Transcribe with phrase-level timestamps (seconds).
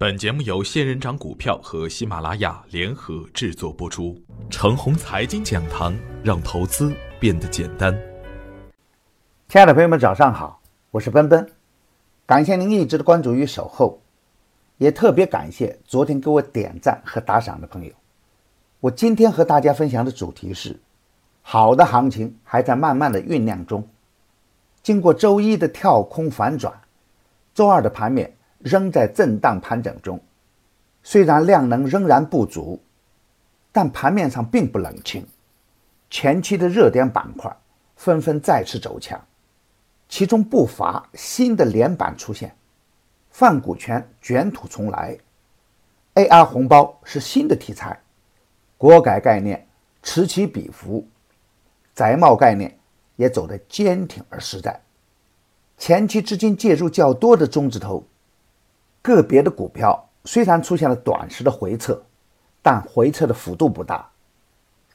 [0.00, 4.16] 本节目由仙人掌股票和喜马拉雅联合制作播出。
[4.48, 7.92] 程红财经讲堂，让投资变得简单。
[9.48, 11.44] 亲爱的朋友们，早上好，我是奔奔，
[12.26, 14.00] 感谢您一直的关注与守候，
[14.76, 17.92] 也特别感谢昨天给我点赞和打赏的朋友。
[18.78, 20.78] 我今天和大家分享的主题是：
[21.42, 23.84] 好的行情还在慢慢的酝酿中。
[24.80, 26.72] 经过周一的跳空反转，
[27.52, 28.32] 周二的盘面。
[28.58, 30.20] 仍在震荡盘整中，
[31.02, 32.82] 虽然量能仍然不足，
[33.70, 35.26] 但盘面上并不冷清。
[36.10, 37.56] 前期的热点板块
[37.94, 39.24] 纷纷再次走强，
[40.08, 42.56] 其中不乏新的连板出现，
[43.30, 45.16] 泛股权卷土重来
[46.14, 48.00] ，AR 红包是新的题材，
[48.76, 49.66] 国改概念
[50.02, 51.06] 此起彼伏，
[51.94, 52.76] 宅贸概念
[53.16, 54.80] 也走得坚挺而实在。
[55.76, 58.04] 前期资金介入较多的中字头。
[59.14, 62.02] 个别的股票虽然出现了短时的回撤，
[62.62, 64.08] 但回撤的幅度不大，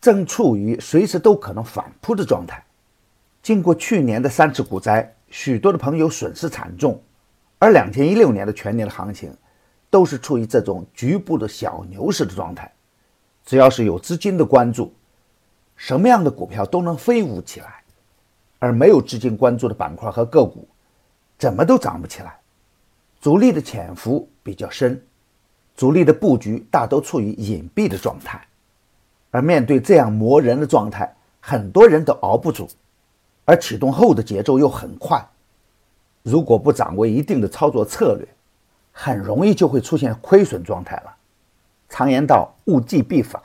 [0.00, 2.64] 正处于随时都可能反扑的状态。
[3.42, 7.00] 经过去年的三次股灾，许多的朋友损失惨重，
[7.58, 9.34] 而两千一六年的全年的行情
[9.88, 12.70] 都是处于这种局部的小牛市的状态。
[13.46, 14.92] 只要是有资金的关注，
[15.76, 17.82] 什么样的股票都能飞舞起来，
[18.58, 20.68] 而没有资金关注的板块和个股，
[21.38, 22.39] 怎么都涨不起来。
[23.20, 24.98] 主力的潜伏比较深，
[25.76, 28.40] 主力的布局大都处于隐蔽的状态，
[29.30, 32.66] 而面对这样磨人的状态，很多人都熬不住，
[33.44, 35.22] 而启动后的节奏又很快，
[36.22, 38.26] 如果不掌握一定的操作策略，
[38.90, 41.14] 很容易就会出现亏损状态了。
[41.90, 43.42] 常言道，物极必反，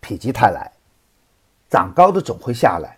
[0.00, 0.72] 否极泰来，
[1.68, 2.96] 涨高的总会下来，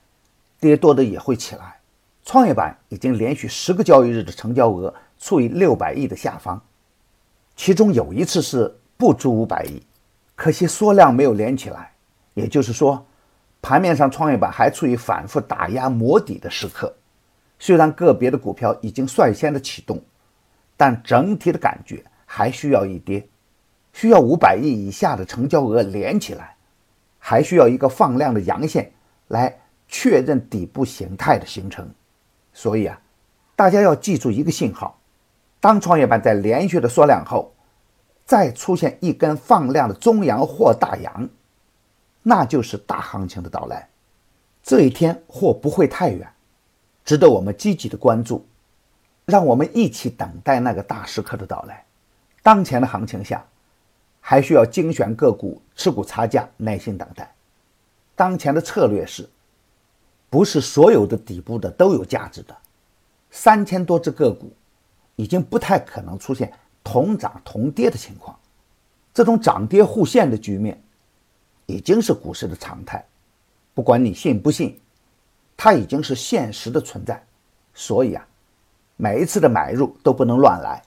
[0.60, 1.80] 跌多的也会起来。
[2.24, 4.94] 创业板已经连续十个交易日的成交额。
[5.24, 6.60] 处于六百亿的下方，
[7.56, 9.82] 其中有一次是不足五百亿，
[10.34, 11.90] 可惜缩量没有连起来。
[12.34, 13.06] 也就是说，
[13.62, 16.94] 盘面上创业板还处于反复打压磨底的时刻。
[17.58, 19.98] 虽然个别的股票已经率先的启动，
[20.76, 23.26] 但整体的感觉还需要一跌，
[23.94, 26.54] 需要五百亿以下的成交额连起来，
[27.18, 28.92] 还需要一个放量的阳线
[29.28, 29.58] 来
[29.88, 31.88] 确认底部形态的形成。
[32.52, 33.00] 所以啊，
[33.56, 35.00] 大家要记住一个信号。
[35.64, 37.50] 当创业板在连续的缩量后，
[38.26, 41.26] 再出现一根放量的中阳或大阳，
[42.22, 43.88] 那就是大行情的到来。
[44.62, 46.30] 这一天或不会太远，
[47.02, 48.46] 值得我们积极的关注。
[49.24, 51.82] 让我们一起等待那个大时刻的到来。
[52.42, 53.42] 当前的行情下，
[54.20, 57.34] 还需要精选个股，持股差价，耐心等待。
[58.14, 59.26] 当前的策略是，
[60.28, 62.54] 不是所有的底部的都有价值的，
[63.30, 64.52] 三千多只个股。
[65.16, 66.52] 已经不太可能出现
[66.82, 68.38] 同涨同跌的情况，
[69.12, 70.82] 这种涨跌互现的局面
[71.66, 73.04] 已经是股市的常态。
[73.72, 74.78] 不管你信不信，
[75.56, 77.24] 它已经是现实的存在。
[77.72, 78.26] 所以啊，
[78.96, 80.82] 每一次的买入都不能乱来，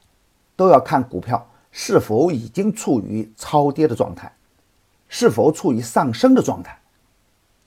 [0.55, 4.31] 都要看股票是否已经处于超跌的状态，
[5.09, 6.79] 是否处于上升的状态。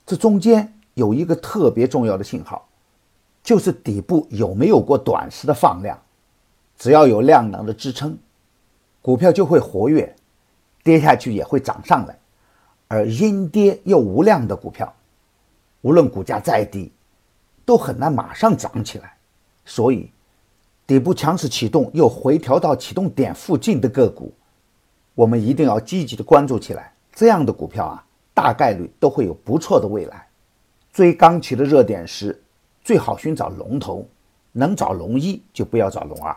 [0.05, 2.67] 这中间有一个特别重要的信号，
[3.43, 5.99] 就是底部有没有过短时的放量。
[6.81, 8.17] 只要有量能的支撑，
[9.03, 10.15] 股票就会活跃，
[10.83, 12.17] 跌下去也会涨上来。
[12.87, 14.91] 而阴跌又无量的股票，
[15.81, 16.91] 无论股价再低，
[17.65, 19.13] 都很难马上涨起来。
[19.63, 20.09] 所以，
[20.87, 24.33] 底部强势启动又回调到启动点附近的个股，
[25.13, 26.91] 我们一定要积极的关注起来。
[27.13, 28.03] 这样的股票啊，
[28.33, 30.27] 大概率都会有不错的未来。
[30.91, 32.41] 追刚起的热点时，
[32.83, 34.03] 最好寻找龙头，
[34.51, 36.35] 能找龙一就不要找龙二。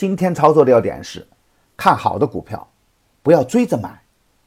[0.00, 1.28] 今天操作的要点是，
[1.76, 2.66] 看好的股票，
[3.22, 4.00] 不要追着买，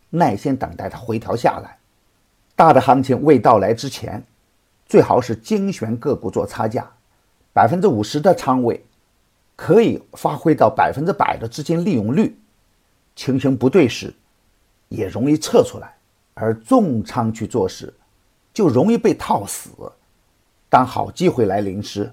[0.09, 1.77] 耐心等待它回调下来。
[2.55, 4.25] 大的行情未到来之前，
[4.87, 6.91] 最好是精选个股做差价，
[7.53, 8.83] 百分之五十的仓位，
[9.55, 12.35] 可以发挥到百分之百的资金利用率。
[13.15, 14.11] 情形不对时，
[14.89, 15.95] 也容易撤出来，
[16.33, 17.93] 而重仓去做时，
[18.51, 19.69] 就容易被套死。
[20.67, 22.11] 当好机会来临时，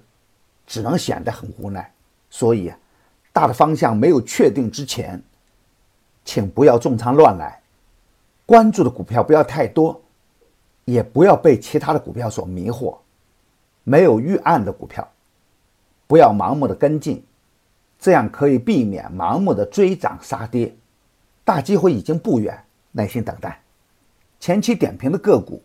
[0.67, 1.91] 只能显得很无奈。
[2.29, 2.71] 所以。
[3.33, 5.23] 大的方向没有确定之前，
[6.25, 7.61] 请不要重仓乱来，
[8.45, 10.01] 关注的股票不要太多，
[10.85, 12.97] 也不要被其他的股票所迷惑。
[13.85, 15.09] 没有预案的股票，
[16.07, 17.25] 不要盲目的跟进，
[17.99, 20.75] 这样可以避免盲目的追涨杀跌。
[21.45, 23.61] 大机会已经不远，耐心等待。
[24.39, 25.63] 前期点评的个股，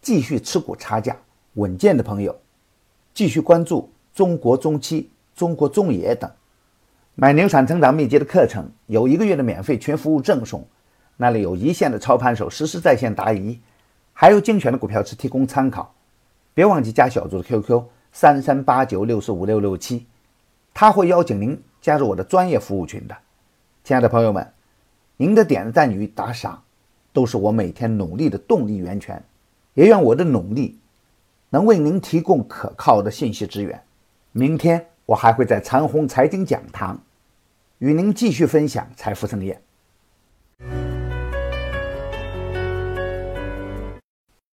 [0.00, 1.16] 继续持股差价
[1.54, 2.36] 稳健的朋友，
[3.14, 6.30] 继续关注中国中期、中国中冶等。
[7.16, 10.66] 买《牛产成长秘籍》的课程，有一个月的免费全服务赠送，
[11.16, 13.60] 那里有一线的操盘手实时在线答疑，
[14.12, 15.94] 还有精选的股票池提供参考。
[16.54, 20.06] 别忘记加小组的 QQ 三三八九六四五六六七，
[20.72, 23.16] 他会邀请您加入我的专业服务群的。
[23.84, 24.52] 亲爱的朋友们，
[25.16, 26.64] 您的点赞与打赏
[27.12, 29.22] 都是我每天努力的动力源泉，
[29.74, 30.80] 也愿我的努力
[31.50, 33.80] 能为您提供可靠的信息资源。
[34.32, 37.02] 明天我还会在长虹财经讲堂
[37.78, 39.60] 与您继续分享财富盛宴。